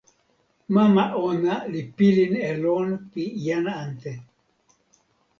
mama 0.73 1.03
ona 1.27 1.55
li 1.71 1.81
pilin 1.95 2.33
e 2.49 2.51
lon 2.63 2.89
pi 3.11 3.23
jan 3.45 3.65
ante. 3.83 4.13